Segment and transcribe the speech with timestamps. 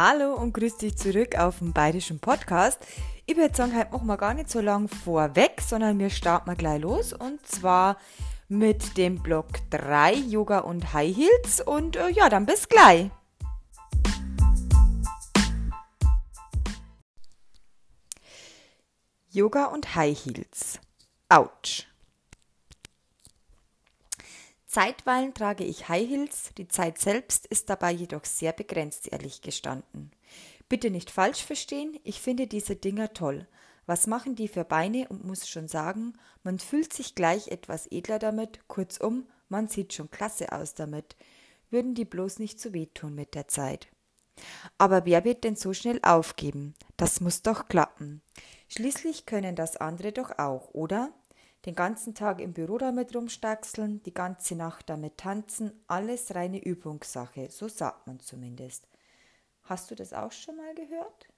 [0.00, 2.78] Hallo und grüß dich zurück auf dem Bayerischen Podcast.
[3.26, 6.54] Ich würde sagen, heute machen wir gar nicht so lang vorweg, sondern wir starten mal
[6.54, 7.98] gleich los und zwar
[8.46, 13.10] mit dem Block 3 Yoga und High Heels und äh, ja, dann bis gleich.
[19.30, 20.78] Yoga und High Heels.
[21.28, 21.87] Autsch.
[24.78, 30.12] Zeitweilen trage ich High Heels, die Zeit selbst ist dabei jedoch sehr begrenzt, ehrlich gestanden.
[30.68, 33.48] Bitte nicht falsch verstehen, ich finde diese Dinger toll.
[33.86, 36.12] Was machen die für Beine und muss schon sagen,
[36.44, 41.16] man fühlt sich gleich etwas edler damit, kurzum, man sieht schon klasse aus damit.
[41.70, 43.88] Würden die bloß nicht zu so wehtun mit der Zeit.
[44.78, 46.74] Aber wer wird denn so schnell aufgeben?
[46.96, 48.22] Das muss doch klappen.
[48.68, 51.12] Schließlich können das andere doch auch, oder?
[51.66, 57.50] Den ganzen Tag im Büro damit rumstaxeln, die ganze Nacht damit tanzen, alles reine Übungssache,
[57.50, 58.86] so sagt man zumindest.
[59.64, 61.28] Hast du das auch schon mal gehört?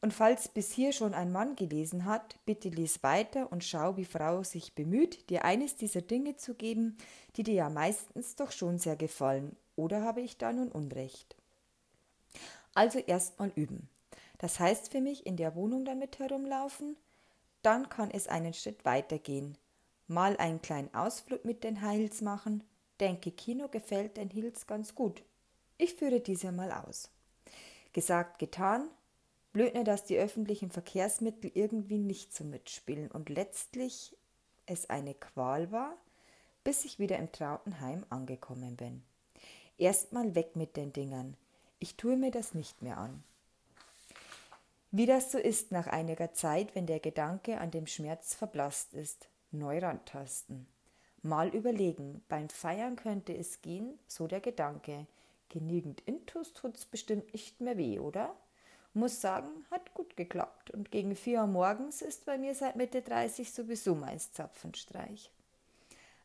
[0.00, 4.04] Und falls bis hier schon ein Mann gelesen hat, bitte lies weiter und schau, wie
[4.04, 6.98] Frau sich bemüht, dir eines dieser Dinge zu geben,
[7.36, 9.56] die dir ja meistens doch schon sehr gefallen.
[9.76, 11.36] Oder habe ich da nun Unrecht?
[12.74, 13.88] Also erst mal üben.
[14.36, 16.96] Das heißt für mich in der Wohnung damit herumlaufen,
[17.64, 19.56] dann kann es einen Schritt weitergehen.
[20.06, 22.62] Mal einen kleinen Ausflug mit den Heils machen.
[23.00, 25.22] Denke, Kino gefällt den Hils ganz gut.
[25.78, 27.10] Ich führe diese mal aus.
[27.92, 28.88] Gesagt, getan.
[29.52, 34.16] Blöd nur, dass die öffentlichen Verkehrsmittel irgendwie nicht so mitspielen und letztlich
[34.66, 35.96] es eine Qual war,
[36.64, 39.04] bis ich wieder im Trautenheim angekommen bin.
[39.78, 41.36] Erstmal weg mit den Dingern.
[41.78, 43.22] Ich tue mir das nicht mehr an.
[44.96, 49.28] Wie das so ist nach einiger Zeit, wenn der Gedanke an dem Schmerz verblasst ist.
[49.50, 50.68] Neu rantasten.
[51.20, 55.08] Mal überlegen, beim Feiern könnte es gehen, so der Gedanke.
[55.48, 58.36] Genügend Intus tut's bestimmt nicht mehr weh, oder?
[58.92, 63.02] Muss sagen, hat gut geklappt und gegen vier Uhr morgens ist bei mir seit Mitte
[63.02, 65.32] 30 sowieso meist Zapfenstreich.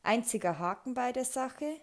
[0.03, 1.81] Einziger Haken bei der Sache,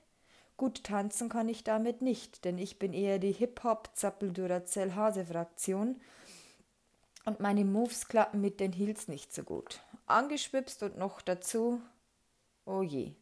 [0.56, 6.00] Gut tanzen kann ich damit nicht, denn ich bin eher die Hip-Hop-Zappel-Duracell-Hase-Fraktion
[7.26, 9.82] und meine Moves klappen mit den Heels nicht so gut.
[10.06, 11.82] Angeschwipst und noch dazu,
[12.64, 13.12] oh je.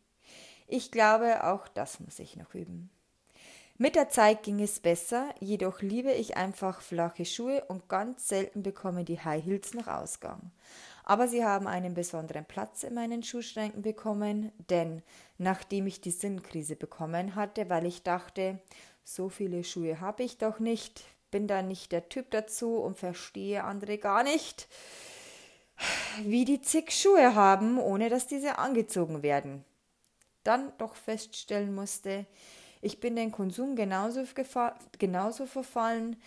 [0.68, 2.90] Ich glaube, auch das muss ich noch üben.
[3.76, 8.62] Mit der Zeit ging es besser, jedoch liebe ich einfach flache Schuhe und ganz selten
[8.62, 10.52] bekommen die High Heels noch Ausgang.
[11.02, 15.02] Aber sie haben einen besonderen Platz in meinen Schuhschränken bekommen, denn
[15.38, 18.60] nachdem ich die Sinnkrise bekommen hatte, weil ich dachte,
[19.02, 23.64] so viele Schuhe habe ich doch nicht, bin da nicht der Typ dazu und verstehe
[23.64, 24.68] andere gar nicht,
[26.22, 29.64] wie die zig Schuhe haben, ohne dass diese angezogen werden.
[30.44, 32.24] Dann doch feststellen musste,
[32.82, 34.22] ich bin den Konsum genauso,
[35.00, 36.22] genauso verfallen,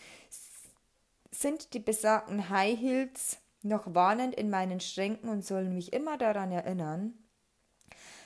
[1.31, 6.51] sind die besagten High Heels noch warnend in meinen Schränken und sollen mich immer daran
[6.51, 7.13] erinnern,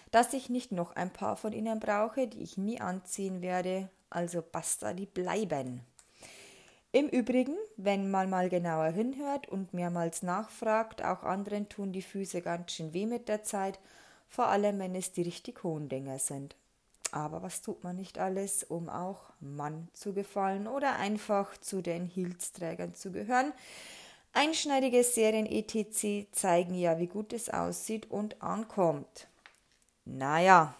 [0.09, 4.41] dass ich nicht noch ein paar von ihnen brauche, die ich nie anziehen werde, also
[4.41, 5.85] basta, die bleiben.
[6.93, 12.41] Im Übrigen, wenn man mal genauer hinhört und mehrmals nachfragt, auch anderen tun die Füße
[12.41, 13.79] ganz schön weh mit der Zeit,
[14.27, 16.55] vor allem wenn es die richtig hohen Dinger sind.
[17.13, 22.07] Aber was tut man nicht alles, um auch Mann zu gefallen oder einfach zu den
[22.07, 23.53] Hilfsträgern zu gehören?
[24.33, 26.27] Einschneidige Serien etc.
[26.31, 29.27] zeigen ja, wie gut es aussieht und ankommt.
[30.03, 30.75] Naja,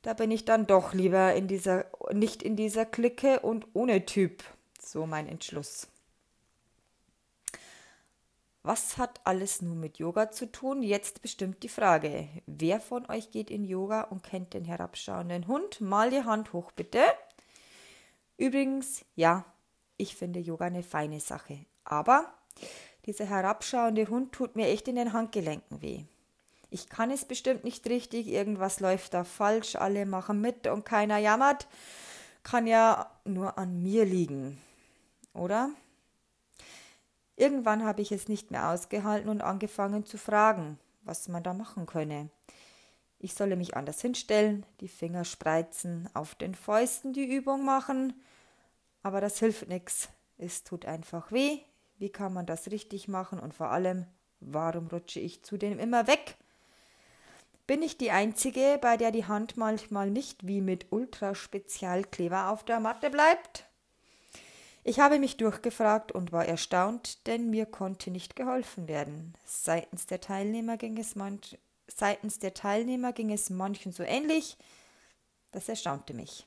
[0.00, 4.42] da bin ich dann doch lieber in dieser, nicht in dieser Clique und ohne Typ.
[4.92, 5.88] So mein Entschluss.
[8.62, 10.82] Was hat alles nun mit Yoga zu tun?
[10.82, 12.28] Jetzt bestimmt die Frage.
[12.44, 15.80] Wer von euch geht in Yoga und kennt den herabschauenden Hund?
[15.80, 17.00] Mal die Hand hoch, bitte.
[18.36, 19.46] Übrigens, ja,
[19.96, 21.64] ich finde Yoga eine feine Sache.
[21.84, 22.30] Aber
[23.06, 26.04] dieser herabschauende Hund tut mir echt in den Handgelenken weh.
[26.68, 31.16] Ich kann es bestimmt nicht richtig, irgendwas läuft da falsch, alle machen mit und keiner
[31.16, 31.66] jammert.
[32.42, 34.60] Kann ja nur an mir liegen
[35.34, 35.70] oder?
[37.36, 41.86] Irgendwann habe ich es nicht mehr ausgehalten und angefangen zu fragen, was man da machen
[41.86, 42.30] könne.
[43.18, 48.14] Ich solle mich anders hinstellen, die Finger spreizen, auf den Fäusten die Übung machen,
[49.02, 50.08] aber das hilft nichts.
[50.38, 51.60] Es tut einfach weh.
[51.98, 54.06] Wie kann man das richtig machen und vor allem,
[54.40, 56.36] warum rutsche ich zudem immer weg?
[57.68, 62.80] Bin ich die Einzige, bei der die Hand manchmal nicht wie mit Ultraspezialkleber auf der
[62.80, 63.66] Matte bleibt?
[64.84, 69.34] Ich habe mich durchgefragt und war erstaunt, denn mir konnte nicht geholfen werden.
[69.44, 71.56] Seitens der Teilnehmer ging es, manch,
[71.86, 74.56] seitens der Teilnehmer ging es manchen so ähnlich.
[75.52, 76.46] Das erstaunte mich.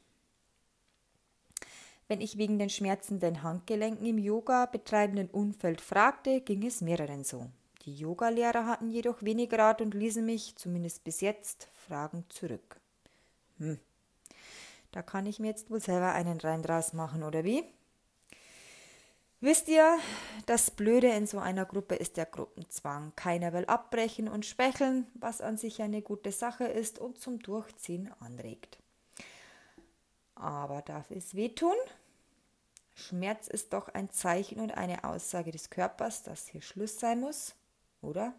[2.08, 7.48] Wenn ich wegen den schmerzenden Handgelenken im Yoga betreibenden Umfeld fragte, ging es mehreren so.
[7.84, 12.80] Die Yogalehrer hatten jedoch wenig Rat und ließen mich, zumindest bis jetzt, Fragen zurück.
[13.60, 13.80] Hm,
[14.92, 17.64] da kann ich mir jetzt wohl selber einen rein draus machen, oder wie?
[19.46, 20.00] Wisst ihr,
[20.48, 23.14] das Blöde in so einer Gruppe ist der Gruppenzwang.
[23.16, 28.12] Keiner will abbrechen und schwächeln, was an sich eine gute Sache ist und zum Durchziehen
[28.20, 28.80] anregt.
[30.34, 31.76] Aber darf es wehtun?
[32.96, 37.54] Schmerz ist doch ein Zeichen und eine Aussage des Körpers, dass hier Schluss sein muss,
[38.02, 38.34] oder?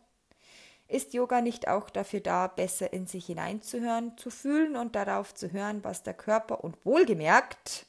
[0.88, 5.52] Ist Yoga nicht auch dafür da, besser in sich hineinzuhören, zu fühlen und darauf zu
[5.52, 7.86] hören, was der Körper und wohlgemerkt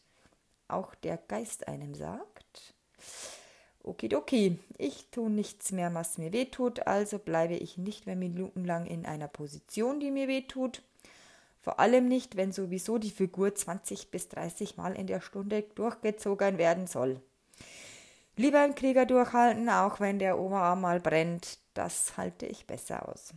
[0.67, 2.36] auch der Geist einem sagt?
[3.83, 9.05] Okidoki, ich tue nichts mehr, was mir wehtut, also bleibe ich nicht mehr minutenlang in
[9.05, 10.81] einer Position, die mir wehtut.
[11.61, 16.57] Vor allem nicht, wenn sowieso die Figur 20 bis 30 Mal in der Stunde durchgezogen
[16.57, 17.21] werden soll.
[18.35, 23.33] Lieber einen Krieger durchhalten, auch wenn der Oberarm mal brennt, das halte ich besser aus.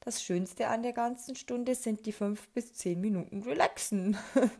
[0.00, 4.16] Das Schönste an der ganzen Stunde sind die fünf bis zehn Minuten Relaxen.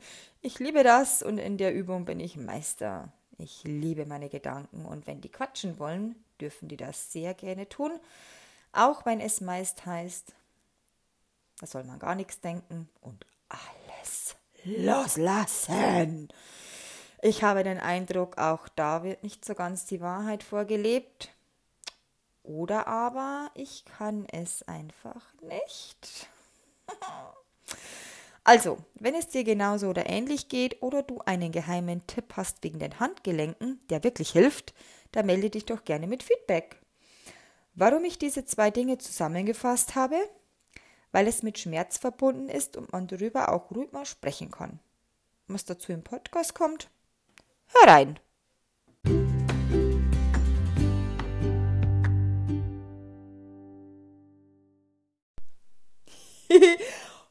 [0.42, 3.12] Ich liebe das und in der Übung bin ich Meister.
[3.40, 7.98] Ich liebe meine Gedanken und wenn die quatschen wollen, dürfen die das sehr gerne tun,
[8.72, 10.34] auch wenn es meist heißt,
[11.58, 16.28] da soll man gar nichts denken und alles loslassen.
[17.22, 21.31] Ich habe den Eindruck, auch da wird nicht so ganz die Wahrheit vorgelebt.
[22.42, 26.28] Oder aber ich kann es einfach nicht.
[28.44, 32.78] Also, wenn es dir genauso oder ähnlich geht oder du einen geheimen Tipp hast wegen
[32.78, 34.75] den Handgelenken, der wirklich hilft,
[35.12, 36.81] dann melde dich doch gerne mit Feedback.
[37.75, 40.16] Warum ich diese zwei Dinge zusammengefasst habe?
[41.12, 44.81] weil es mit Schmerz verbunden ist und man darüber auch ruhig mal sprechen kann.
[45.48, 46.90] Was dazu im Podcast kommt?
[47.66, 48.20] Hör rein!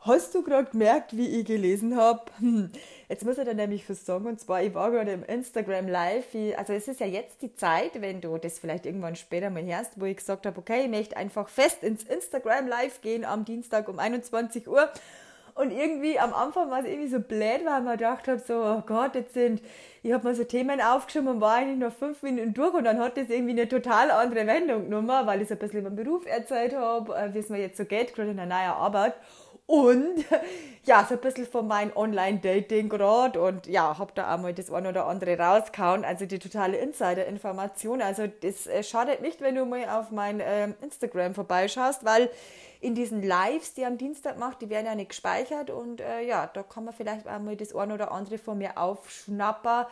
[0.10, 2.24] Hast du gerade gemerkt, wie ich gelesen habe?
[2.40, 2.72] Hm.
[3.10, 4.26] Jetzt muss ich da nämlich was sagen.
[4.26, 6.36] Und zwar, ich war gerade im Instagram Live.
[6.58, 9.92] also, es ist ja jetzt die Zeit, wenn du das vielleicht irgendwann später mal hörst,
[9.98, 13.88] wo ich gesagt habe, okay, ich möchte einfach fest ins Instagram Live gehen am Dienstag
[13.88, 14.90] um 21 Uhr.
[15.54, 18.82] Und irgendwie am Anfang war es irgendwie so blöd, weil man gedacht habe, so, oh
[18.88, 19.62] Gott, jetzt sind,
[20.02, 22.98] ich habe mal so Themen aufgeschrieben und war eigentlich noch fünf Minuten durch und dann
[22.98, 25.98] hat das irgendwie eine total andere Wendung genommen, weil ich so ein bisschen über den
[25.98, 29.14] Beruf erzählt habe, äh, wie es mir jetzt so geht, gerade in einer neuen Arbeit.
[29.70, 30.26] Und
[30.86, 34.72] ja, so ein bisschen von meinem Online-Dating gerade und ja, hab da auch mal das
[34.72, 36.04] eine oder andere rausgehauen.
[36.04, 38.02] Also die totale Insider-Information.
[38.02, 42.32] Also das äh, schadet nicht, wenn du mal auf mein äh, Instagram vorbeischaust, weil
[42.82, 46.50] in diesen Lives, die am Dienstag macht, die werden ja nicht gespeichert und äh, ja,
[46.52, 49.86] da kann man vielleicht auch mal das eine oder andere von mir aufschnappen,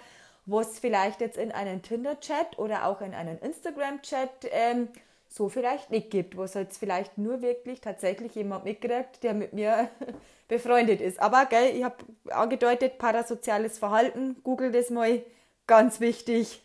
[0.48, 4.88] was vielleicht jetzt in einen Tinder-Chat oder auch in einen Instagram-Chat ähm,
[5.30, 9.54] so vielleicht nicht gibt, wo es jetzt vielleicht nur wirklich tatsächlich jemand mitkriegt, der mit
[9.54, 9.90] mir
[10.48, 11.20] befreundet ist.
[11.20, 11.98] Aber gell, ich habe
[12.30, 15.22] angedeutet, parasoziales Verhalten, google das mal,
[15.68, 16.64] ganz wichtig.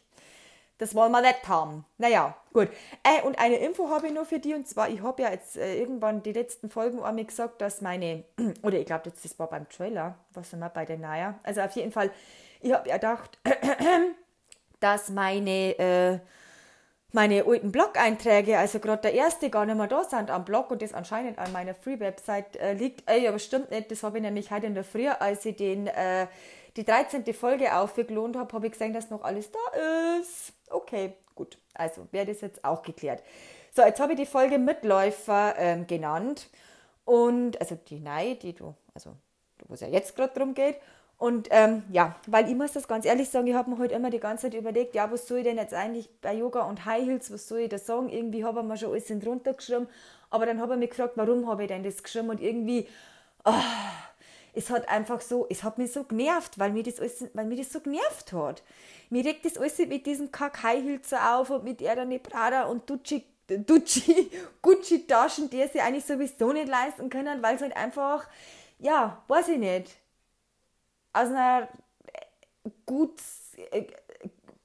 [0.79, 1.85] Das wollen wir nicht haben.
[1.99, 2.69] Naja, gut.
[3.05, 5.57] Äh, und eine Info habe ich noch für die, und zwar, ich habe ja jetzt
[5.57, 8.25] äh, irgendwann die letzten Folgen einmal gesagt, dass meine,
[8.63, 11.39] oder ich glaube, das war beim Trailer, was wir bei der Naya?
[11.45, 12.11] Also auf jeden Fall,
[12.61, 13.39] ich habe ja gedacht,
[14.81, 16.19] dass meine, äh,
[17.13, 20.83] meine alten Blog-Einträge, also gerade der erste, gar nicht mehr da sind am Blog und
[20.83, 23.09] das anscheinend an meiner Free-Website äh, liegt.
[23.09, 25.87] Ey, aber stimmt nicht, das habe ich nämlich heute in der Früh, als ich den,
[25.89, 26.27] äh,
[26.77, 27.25] die 13.
[27.35, 30.55] Folge aufgelohnt habe, habe ich gesehen, dass noch alles da ist.
[30.71, 31.59] Okay, gut.
[31.75, 33.23] Also wäre das jetzt auch geklärt.
[33.75, 36.49] So, jetzt habe ich die Folge Mitläufer ähm, genannt.
[37.05, 39.17] Und, also die Nei, die du, also
[39.67, 40.77] wo es ja jetzt gerade drum geht.
[41.23, 44.11] Und ähm, ja, weil ich muss das ganz ehrlich sagen, ich habe mir heute immer
[44.11, 47.07] die ganze Zeit überlegt, ja, was soll ich denn jetzt eigentlich bei Yoga und High
[47.07, 48.09] Heels, was soll ich da sagen?
[48.09, 49.87] Irgendwie habe ich mir schon alles drunter geschrieben,
[50.31, 52.31] aber dann habe ich mich gefragt, warum habe ich denn das geschrieben?
[52.31, 52.89] Und irgendwie,
[53.45, 53.53] oh,
[54.53, 57.57] es hat einfach so, es hat mich so genervt, weil mir das, alles, weil mir
[57.57, 58.65] das so genervt hat.
[59.09, 62.65] Mir regt das alles mit diesen Kack High Heels so auf und mit Erdene Prada
[62.65, 63.25] und Ducci
[63.69, 64.29] Gucci,
[64.61, 68.27] Gucci-Taschen, die sie eigentlich sowieso nicht leisten können, weil es halt einfach,
[68.81, 70.02] ja, weiß ich nicht
[71.13, 71.69] aus einer
[72.87, 73.21] gut,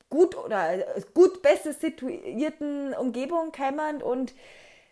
[0.10, 0.78] gut oder
[1.14, 4.34] gut besser situierten Umgebung kommen und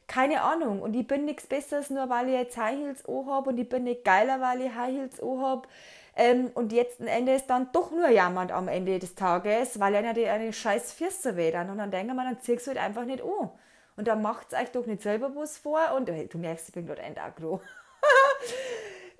[0.07, 0.81] keine Ahnung.
[0.81, 3.85] Und ich bin nichts Besseres, nur weil ich jetzt High Heels habe und ich bin
[3.85, 5.67] nicht geiler, weil ich High Heels habe.
[6.15, 9.95] Ähm, und jetzt am Ende ist dann doch nur jemand am Ende des Tages, weil
[9.95, 11.69] einer die eine scheiß Füße weh dann.
[11.69, 13.49] Und dann denken wir, dann ziehst du halt einfach nicht an.
[13.97, 15.93] Und dann macht es euch doch nicht selber was vor.
[15.95, 17.61] Und hey, du merkst, ich bin gerade ein Agro.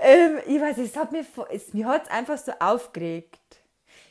[0.06, 3.40] ähm, ich weiß, es hat mich, es, mir hat es einfach so aufgeregt.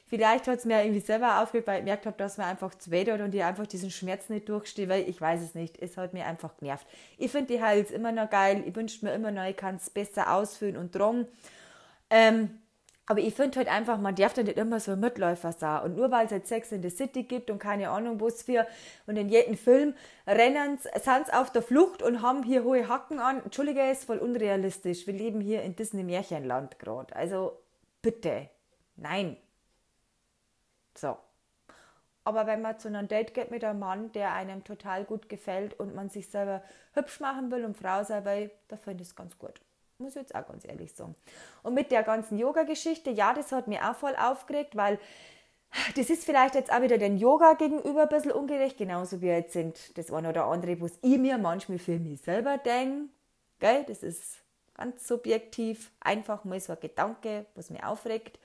[0.06, 2.90] Vielleicht hat es mir irgendwie selber aufgeregt, weil ich gemerkt habe, dass mir einfach zu
[2.90, 5.78] weh tut und ich einfach diesen Schmerz nicht durchstehe, weil ich weiß es nicht.
[5.80, 6.86] Es hat mir einfach genervt.
[7.16, 8.64] Ich finde die Hals immer noch geil.
[8.66, 11.26] Ich wünsche mir immer noch, ich kann es besser ausfüllen und drum.
[12.10, 12.60] Ähm,
[13.06, 15.82] aber ich finde halt einfach, man darf da nicht immer so Mitläufer sein.
[15.82, 18.42] Und nur weil es jetzt Sex in the City gibt und keine Ahnung, wo es
[18.42, 18.66] für,
[19.06, 19.94] und in jedem Film
[20.26, 23.42] rennen sind auf der Flucht und haben hier hohe Hacken an.
[23.44, 25.06] Entschuldige, ist voll unrealistisch.
[25.06, 27.14] Wir leben hier in Disney Märchenland gerade.
[27.14, 27.60] Also
[28.00, 28.48] bitte,
[28.96, 29.36] nein.
[30.96, 31.18] So.
[32.26, 35.78] Aber wenn man zu einem Date geht mit einem Mann, der einem total gut gefällt
[35.78, 36.62] und man sich selber
[36.94, 39.60] hübsch machen will und Frau sein will, da finde ich es ganz gut.
[40.04, 41.14] Muss ich jetzt auch ganz ehrlich sagen.
[41.62, 44.98] Und mit der ganzen Yoga-Geschichte, ja, das hat mich auch voll aufgeregt, weil
[45.96, 49.54] das ist vielleicht jetzt auch wieder den Yoga gegenüber ein bisschen ungerecht, genauso wie jetzt
[49.54, 53.08] sind das eine oder andere, was ich mir manchmal für mich selber denke.
[53.60, 53.84] Gell?
[53.88, 54.42] Das ist
[54.74, 58.38] ganz subjektiv, einfach mal so ein Gedanke, was mich aufregt.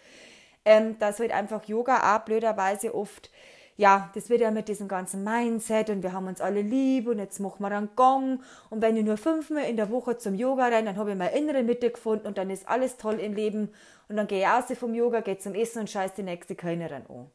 [0.63, 3.31] Ähm, dass halt einfach Yoga auch blöderweise oft
[3.79, 7.17] ja, das wird ja mit diesem ganzen Mindset und wir haben uns alle lieb und
[7.17, 10.65] jetzt machen wir einen Gong und wenn ich nur fünfmal in der Woche zum Yoga
[10.65, 13.69] renne, dann habe ich meine innere Mitte gefunden und dann ist alles toll im Leben
[14.09, 17.03] und dann gehe ich aus vom Yoga, gehe zum Essen und scheiße die nächste Kellnerin
[17.07, 17.31] an.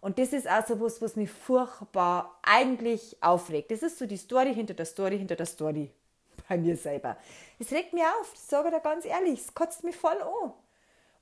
[0.00, 3.72] Und das ist auch so was, was mich furchtbar eigentlich aufregt.
[3.72, 5.90] Das ist so die Story hinter der Story hinter der Story
[6.48, 7.16] bei mir selber.
[7.58, 10.52] Es regt mich auf, das sage ich dir ganz ehrlich, es kotzt mich voll an.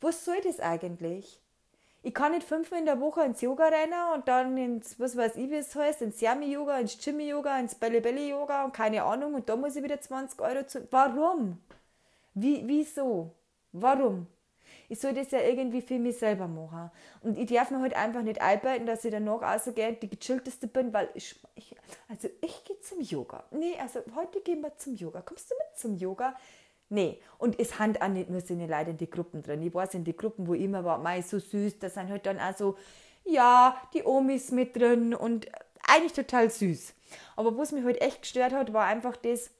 [0.02, 1.40] Was soll das eigentlich?
[2.02, 5.36] Ich kann nicht fünfmal in der Woche ins Yoga rennen und dann ins, was weiß
[5.36, 9.56] ich, wie es heißt, ins Yami-Yoga, ins Jimmy-Yoga, ins Belly-Belly-Yoga und keine Ahnung und da
[9.56, 10.86] muss ich wieder 20 Euro zu.
[10.90, 11.58] Warum?
[12.34, 13.32] Wie, wieso?
[13.72, 14.26] Warum?
[14.88, 16.90] Ich soll das ja irgendwie für mich selber machen.
[17.22, 20.66] Und ich darf mir halt einfach nicht einbilden, dass ich danach rausgehe und die gechillteste
[20.66, 21.76] bin, weil ich, ich
[22.08, 23.44] also ich gehe zum Yoga.
[23.50, 25.22] Nee, also heute gehen wir zum Yoga.
[25.22, 26.34] Kommst du mit zum Yoga?
[26.92, 29.62] Nee, und es haben auch nicht nur seine Leute in die Gruppen drin.
[29.62, 32.26] Ich weiß, in die Gruppen, wo ich immer war, mei, so süß, da sind halt
[32.26, 32.76] dann auch so,
[33.24, 35.46] ja, die Omis mit drin und
[35.86, 36.92] eigentlich total süß.
[37.36, 39.50] Aber was mich halt echt gestört hat, war einfach das,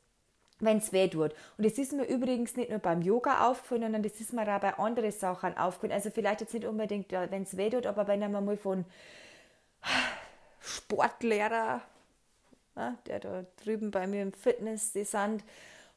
[0.58, 1.32] wenn es weh tut.
[1.56, 4.60] Und das ist mir übrigens nicht nur beim Yoga aufgefallen, sondern das ist mir auch
[4.60, 5.92] bei anderen Sachen aufgefallen.
[5.92, 8.84] Also vielleicht jetzt nicht unbedingt, wenn es weh tut, aber wenn man mal von
[10.58, 11.80] Sportlehrer,
[13.06, 15.44] der da drüben bei mir im Fitness, die sind,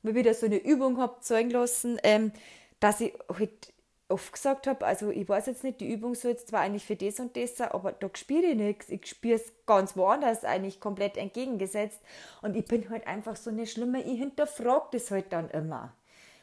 [0.04, 2.32] mir wieder so eine Übung habe zeigen lassen, ähm,
[2.80, 3.74] dass ich halt
[4.10, 6.96] oft gesagt habe, also ich weiß jetzt nicht, die Übung soll jetzt zwar eigentlich für
[6.96, 8.90] das und das sein, aber da spüre ich nichts.
[8.90, 12.00] Ich spüre es ganz woanders, eigentlich komplett entgegengesetzt.
[12.42, 15.94] Und ich bin halt einfach so eine Schlimme, ich hinterfrage das halt dann immer.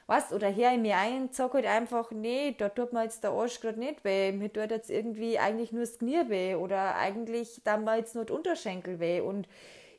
[0.07, 0.33] Was?
[0.33, 3.61] Oder her ich mir ein sage halt einfach, nee, da tut mir jetzt der Arsch
[3.61, 4.33] gerade nicht weh.
[4.33, 6.57] Mir tut jetzt irgendwie eigentlich nur das Knie weh.
[6.57, 9.21] Oder eigentlich dann mal jetzt nur der Unterschenkel weh.
[9.21, 9.47] Und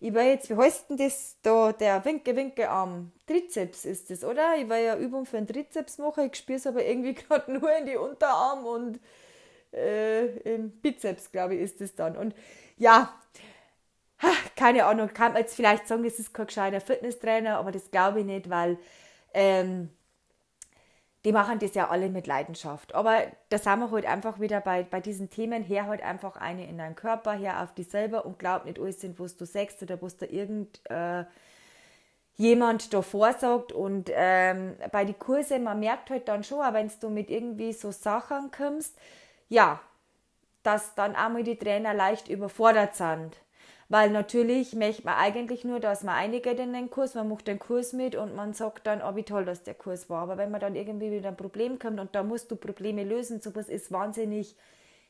[0.01, 3.11] ich war jetzt, wie heißt denn das da, der Winke-Winke-Arm?
[3.27, 4.55] Trizeps ist das, oder?
[4.57, 7.71] Ich war ja Übung für einen Trizeps machen, ich spüre es aber irgendwie gerade nur
[7.77, 8.99] in die Unterarm und
[9.71, 12.17] äh, im Bizeps, glaube ich, ist das dann.
[12.17, 12.33] Und
[12.77, 13.13] ja,
[14.55, 18.21] keine Ahnung, kann man jetzt vielleicht sagen, das ist kein gescheiter Fitnesstrainer, aber das glaube
[18.21, 18.79] ich nicht, weil
[19.35, 19.89] ähm,
[21.23, 22.95] die machen das ja alle mit Leidenschaft.
[22.95, 26.67] Aber da sind wir halt einfach wieder bei, bei diesen Themen her halt einfach eine
[26.67, 29.83] in deinen Körper, her auf dich selber und glaub nicht alles sind, was du sagst
[29.83, 31.25] oder was da irgend äh,
[32.37, 33.71] jemand da vorsagt.
[33.71, 37.91] Und ähm, bei den Kursen, man merkt halt dann schon, wenn du mit irgendwie so
[37.91, 38.97] Sachen kommst,
[39.47, 39.79] ja,
[40.63, 43.37] dass dann einmal die Trainer leicht überfordert sind.
[43.91, 47.59] Weil natürlich möchte man eigentlich nur, dass man einige in den Kurs, man macht den
[47.59, 50.21] Kurs mit und man sagt dann, oh, wie toll, dass der Kurs war.
[50.21, 53.41] Aber wenn man dann irgendwie wieder ein Problem kommt und da musst du Probleme lösen,
[53.41, 54.55] sowas ist wahnsinnig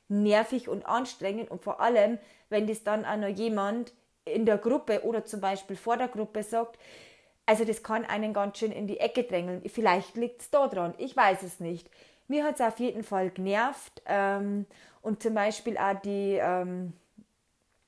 [0.07, 2.17] nervig und anstrengend und vor allem,
[2.50, 3.93] wenn das dann auch noch jemand
[4.25, 6.79] in der Gruppe oder zum Beispiel vor der Gruppe sagt,
[7.45, 9.61] also das kann einen ganz schön in die Ecke drängeln.
[9.69, 11.88] Vielleicht liegt es da dran, ich weiß es nicht.
[12.27, 14.65] Mir hat es auf jeden Fall genervt ähm,
[15.03, 16.39] und zum Beispiel auch die...
[16.41, 16.93] Ähm,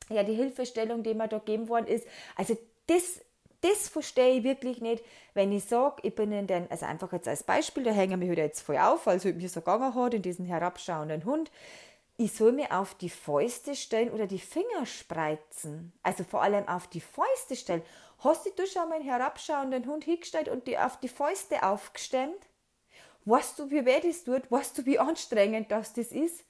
[0.09, 2.07] ja, die Hilfestellung, die mir da gegeben worden ist.
[2.35, 2.57] Also
[2.87, 3.21] das,
[3.61, 7.27] das verstehe ich wirklich nicht, wenn ich sage, ich bin in den, also einfach jetzt
[7.27, 10.45] als Beispiel, da hängen wir jetzt voll auf, also mir so gegangen hat, in diesen
[10.45, 11.51] herabschauenden Hund,
[12.17, 15.93] ich soll mir auf die Fäuste stellen oder die Finger spreizen.
[16.03, 17.81] Also vor allem auf die Fäuste stellen.
[18.19, 22.47] Hast du schon mal einen herabschauenden Hund hingestellt und die auf die Fäuste aufgestemmt?
[23.25, 24.51] Weißt du, wie weh das tut?
[24.51, 26.43] Weißt du, wie anstrengend das, das ist?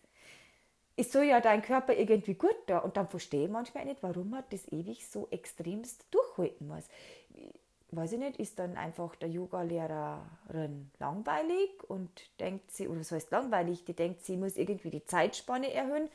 [0.96, 2.80] Ist so ja dein Körper irgendwie gut da.
[2.80, 6.84] Und dann verstehe ich manchmal nicht, warum man das ewig so extremst durchhalten muss.
[7.92, 12.10] Weiß ich nicht, ist dann einfach der Yoga-Lehrerin langweilig und
[12.40, 16.10] denkt sie, oder was heißt langweilig, die denkt, sie muss irgendwie die Zeitspanne erhöhen,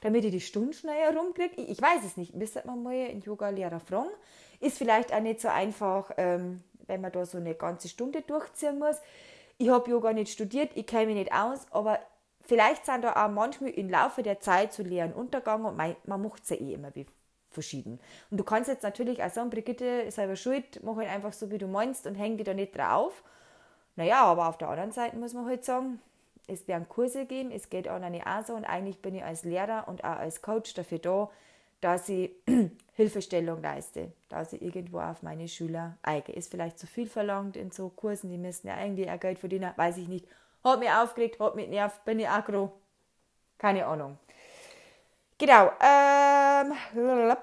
[0.00, 1.54] damit ich die Stunden schneller rumkriege.
[1.56, 4.10] Ich, ich, weiß es nicht, müsste man mal einen Yoga-Lehrer fragen.
[4.58, 8.78] Ist vielleicht auch nicht so einfach, ähm, wenn man da so eine ganze Stunde durchziehen
[8.78, 8.96] muss
[9.60, 11.98] ich habe Yoga nicht studiert, ich kenne mich nicht aus, aber
[12.50, 16.20] vielleicht sind da auch manchmal im Laufe der Zeit so leeren Untergang und man, man
[16.20, 17.06] macht es ja eh immer wie
[17.48, 18.00] verschieden.
[18.28, 21.58] Und du kannst jetzt natürlich auch sagen, Brigitte selber schuld, mach halt einfach so, wie
[21.58, 23.22] du meinst und häng dich da nicht drauf.
[23.94, 26.00] Naja, aber auf der anderen Seite muss man halt sagen,
[26.48, 29.86] es werden Kurse geben, es geht auch eine ASA und eigentlich bin ich als Lehrer
[29.86, 31.30] und auch als Coach dafür da,
[31.80, 32.32] dass ich
[32.94, 36.32] Hilfestellung leiste, dass ich irgendwo auf meine Schüler eige.
[36.32, 39.72] Ist vielleicht zu viel verlangt in so Kursen, die müssen ja irgendwie auch Geld verdienen,
[39.76, 40.26] weiß ich nicht.
[40.64, 42.72] Hat mich aufgeregt, hat mich nervt, bin ich aggro.
[43.58, 44.18] Keine Ahnung.
[45.40, 46.74] Genau, ähm,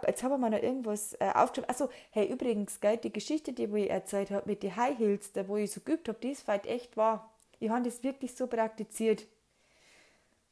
[0.06, 1.70] jetzt haben wir noch irgendwas äh, aufgeschrieben.
[1.70, 5.48] Achso, hey, übrigens, gell, die Geschichte, die ich erzählt habe mit den High Heels, da
[5.48, 7.34] wo ich so geübt habe, die ist weit echt wahr.
[7.60, 9.26] Ich habe das wirklich so praktiziert.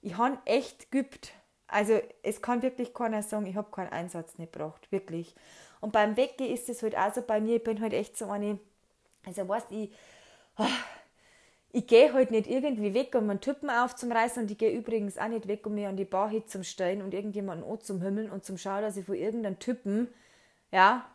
[0.02, 1.34] Ich habe echt geübt.
[1.68, 5.36] Also es kann wirklich keiner sagen, ich habe keinen Einsatz nicht gebracht, wirklich.
[5.82, 8.30] Und beim Weggehen ist es halt auch so bei mir, ich bin halt echt so
[8.32, 8.58] eine,
[9.24, 9.92] also weißt ich,
[10.56, 10.68] ah,
[11.75, 15.27] ich gehe halt nicht irgendwie weg, um einen Typen aufzureißen und ich gehe übrigens auch
[15.27, 18.46] nicht weg, um mich an die Bar zu stellen und irgendjemanden an zum Himmeln und
[18.46, 20.08] zum Schauen, dass ich von irgendeinem Typen,
[20.72, 21.05] ja,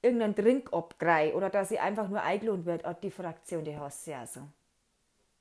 [0.00, 2.88] irgendeinen Drink abgrei oder dass ich einfach nur eingeladen werde.
[2.88, 4.40] Oh, die Fraktion, die hasse ich auch so.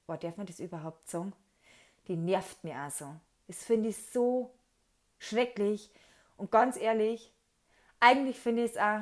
[0.08, 1.32] Boah, darf man das überhaupt sagen?
[2.08, 3.06] Die nervt mir auch so.
[3.48, 4.50] Das finde ich so
[5.20, 5.92] schrecklich.
[6.38, 7.32] Und ganz ehrlich,
[8.00, 9.02] eigentlich finde ich es auch,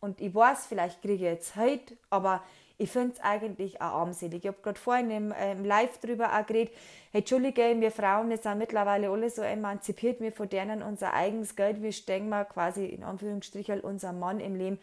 [0.00, 2.42] und ich weiß, vielleicht kriege ich jetzt heute, aber
[2.78, 4.44] ich finde es eigentlich auch armselig.
[4.44, 6.74] Ich habe gerade vorhin im, äh, im, Live drüber auch geredet.
[7.10, 11.82] Hey, Entschuldige, wir Frauen wir sind mittlerweile alle so emanzipiert, wir verdienen unser eigenes Geld,
[11.82, 14.78] wir stecken mal quasi in Anführungsstrichen unser Mann im Leben.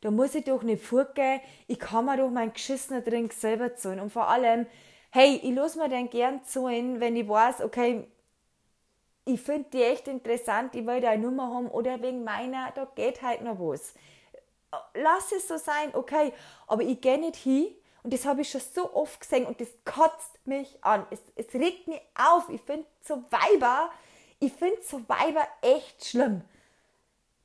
[0.00, 4.00] Da muss ich doch nicht vorgehen, ich kann mir doch mein geschissener Drink selber zahlen.
[4.00, 4.66] Und vor allem,
[5.10, 8.04] hey, ich lasse mir den gern zahlen, wenn ich weiß, okay,
[9.26, 12.86] ich finde die echt interessant, ich will da eine Nummer haben oder wegen meiner, da
[12.94, 13.94] geht halt noch was.
[14.94, 16.32] Lass es so sein, okay,
[16.66, 19.68] aber ich gehe nicht hin und das habe ich schon so oft gesehen und das
[19.84, 21.06] kotzt mich an.
[21.10, 22.48] Es, es regt mich auf.
[22.50, 23.90] Ich finde so Weiber,
[24.40, 26.42] ich finde so Weiber echt schlimm.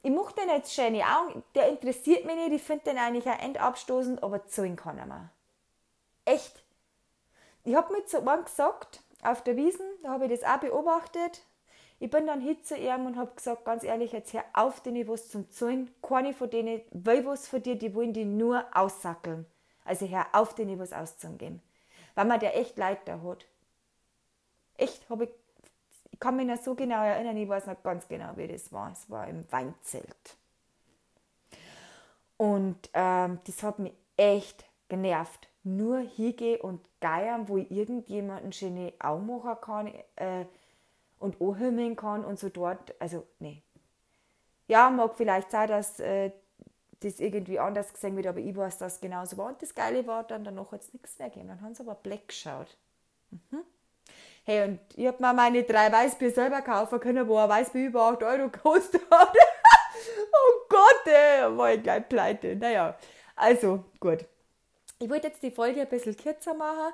[0.02, 3.40] Ich mache den jetzt schöne Augen, der interessiert mich nicht, ich finde den eigentlich auch
[3.40, 5.30] endabstoßend, aber zahlen kann er mir.
[6.24, 6.64] Echt.
[7.66, 11.42] Ich habe mir zu einem gesagt, auf der Wiesen, da habe ich das auch beobachtet,
[12.00, 15.08] ich bin dann hin zu ihm und habe gesagt, ganz ehrlich, jetzt hör auf, denen
[15.08, 15.94] was zum Zahlen.
[16.02, 19.46] Keine von denen will was von dir, die wollen die nur aussackeln.
[19.84, 21.62] Also hör auf, denen was auszugeben.
[22.16, 23.46] Weil man der echt Leid da hat.
[24.78, 25.30] Echt, habe ich,
[26.12, 28.92] ich kann mich noch so genau erinnern, ich weiß noch ganz genau, wie das war.
[28.92, 30.38] Es war im Weinzelt.
[32.38, 35.50] Und ähm, das hat mich echt genervt.
[35.64, 39.88] Nur hingehen und geiern, wo ich irgendjemanden schöne Augen machen kann.
[40.16, 40.46] Äh,
[41.20, 43.62] und anhimmeln kann und so dort, also nee.
[44.68, 46.32] Ja, mag vielleicht sein, dass äh,
[47.00, 49.48] das irgendwie anders gesehen wird, aber ich weiß, dass es genauso war.
[49.48, 51.48] Und das Geile war dann, danach hat es nichts mehr gegeben.
[51.48, 52.78] Dann haben sie aber Black geschaut.
[53.32, 53.64] Mhm.
[54.44, 58.04] Hey, und ich habe mir meine drei Weißbier selber kaufen können, wo ein Weißbier über
[58.10, 59.36] 8 Euro gekostet hat.
[60.34, 62.56] oh Gott, ey, war ich gleich pleite.
[62.56, 62.98] Naja,
[63.36, 64.26] also gut.
[65.00, 66.94] Ich wollte jetzt die Folge ein bisschen kürzer machen.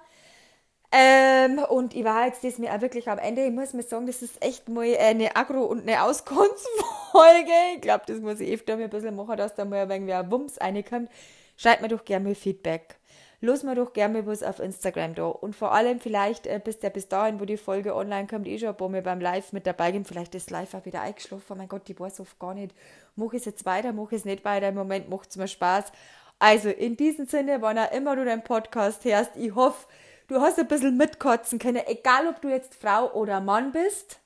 [0.98, 4.08] Ähm, und ich war jetzt das mir auch wirklich am Ende, ich muss mir sagen,
[4.08, 7.52] das ist echt mal eine Agro- und eine Auskunftsfolge.
[7.76, 10.62] Ich glaube, das muss ich öfter ein bisschen machen, dass da mal wenig ein Wumms
[10.62, 11.10] reinkommt.
[11.58, 12.96] Schreibt mir doch gerne mal Feedback.
[13.42, 15.26] Los mir doch gerne mal was auf Instagram da.
[15.26, 18.58] Und vor allem vielleicht äh, bis der bis dahin, wo die Folge online kommt, eh
[18.58, 20.06] schon ein paar Mal beim Live mit dabei gehen.
[20.06, 21.44] Vielleicht ist live auch wieder eingeschlafen.
[21.50, 22.74] Oh mein Gott, ich weiß oft gar nicht.
[23.18, 24.70] Mach ich es jetzt weiter, mach ich es nicht weiter.
[24.70, 25.92] Im Moment macht es mir Spaß.
[26.40, 29.88] Also in diesem Sinne, wann auch immer du den Podcast hörst, ich hoffe,
[30.28, 34.20] Du hast ein bisschen mitkotzen können, egal ob du jetzt Frau oder Mann bist.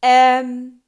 [0.00, 0.82] Ähm,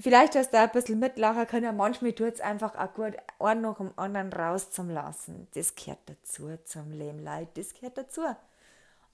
[0.00, 1.76] vielleicht hast du ein bisschen mitlachen können.
[1.76, 5.48] Manchmal tut es einfach auch gut, einen nach dem anderen rauszulassen.
[5.54, 7.48] Das gehört dazu zum Leben, Leute.
[7.54, 8.22] Das gehört dazu.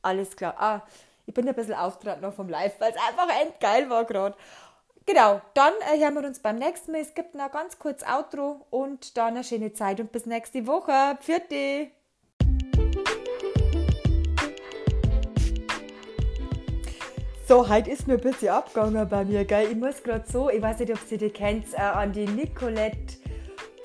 [0.02, 0.54] Alles klar.
[0.58, 0.82] Ah,
[1.26, 4.36] ich bin ein bisschen auftreten noch vom Live, weil es einfach endgeil war gerade.
[5.06, 7.02] Genau, dann äh, hören wir uns beim nächsten Mal.
[7.02, 11.16] Es gibt noch ganz kurz Outro und dann eine schöne Zeit und bis nächste Woche.
[11.20, 11.50] Pfiat
[17.46, 19.68] So, heute ist mir ein bisschen abgegangen bei mir, gell?
[19.70, 23.18] Ich muss gerade so, ich weiß nicht, ob Sie die kennt, äh, an die Nicolette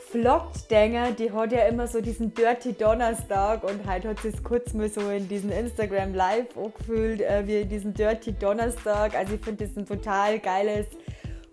[0.10, 1.14] Vlog denken.
[1.18, 4.88] Die hat ja immer so diesen Dirty Donnerstag und heute hat sie es kurz mal
[4.88, 9.14] so in diesen Instagram Live angefühlt, äh, wie diesen Dirty Donnerstag.
[9.14, 10.88] Also ich finde das ein total geiles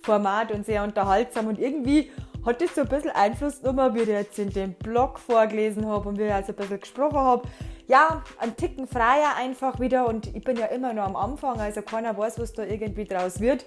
[0.00, 2.12] Format und sehr unterhaltsam und irgendwie
[2.44, 6.08] hat das so ein bisschen Einfluss genommen, wie ich jetzt in dem Blog vorgelesen habe
[6.08, 7.48] und wie ich also ein bisschen gesprochen habe
[7.86, 11.82] ja, ein Ticken freier einfach wieder und ich bin ja immer nur am Anfang, also
[11.82, 13.64] keiner weiß, was da irgendwie draus wird.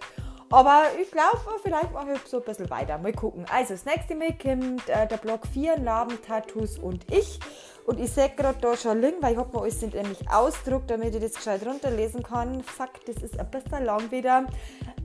[0.51, 2.97] Aber ich glaube, vielleicht mache ich so ein bisschen weiter.
[2.97, 3.45] Mal gucken.
[3.53, 7.39] Also, das nächste Mal kommt äh, der Blog 4, Laben, Tattoos und ich.
[7.86, 10.89] Und ich sehe gerade da schon Link, weil ich habe mir alles sind nämlich ausdruckt,
[10.89, 12.63] damit ich das gescheit runterlesen kann.
[12.63, 14.45] Fuck, das ist ein bisschen lang wieder.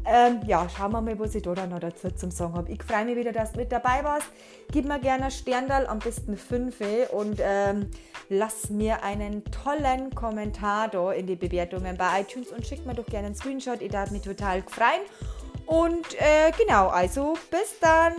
[0.07, 2.71] Ähm, ja, schauen wir mal, was ich da noch dazu zum Song habe.
[2.71, 4.27] Ich freue mich wieder, dass du mit dabei warst.
[4.71, 7.91] Gib mir gerne Sterndal, am besten 5 und ähm,
[8.29, 13.07] lass mir einen tollen Kommentar da in die Bewertungen bei iTunes und schick mir doch
[13.07, 13.81] gerne einen Screenshot.
[13.81, 15.01] Ich darf mich total freuen.
[15.67, 18.13] Und äh, genau, also bis dann.